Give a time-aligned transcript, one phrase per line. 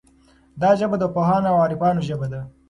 [0.61, 2.41] دا ژبه د پوهانو او عارفانو ژبه ده.